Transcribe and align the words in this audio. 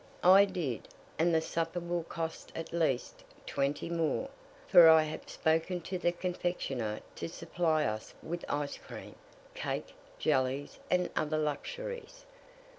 "I 0.23 0.45
did, 0.45 0.87
and 1.19 1.31
the 1.31 1.41
supper 1.41 1.79
will 1.79 2.05
cost 2.05 2.51
at 2.55 2.73
least 2.73 3.23
twenty 3.45 3.87
more; 3.87 4.31
for 4.67 4.89
I 4.89 5.03
have 5.03 5.29
spoken 5.29 5.79
to 5.81 5.99
the 5.99 6.11
confectioner 6.11 7.01
to 7.17 7.29
supply 7.29 7.85
us 7.85 8.15
with 8.23 8.43
ice 8.49 8.79
cream, 8.79 9.13
cake, 9.53 9.93
jellies, 10.17 10.79
and 10.89 11.11
other 11.15 11.37
luxuries. 11.37 12.25